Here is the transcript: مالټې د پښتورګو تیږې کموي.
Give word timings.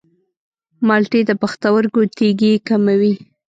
مالټې 0.87 1.21
د 1.27 1.31
پښتورګو 1.41 2.01
تیږې 2.15 2.53
کموي. 2.67 3.13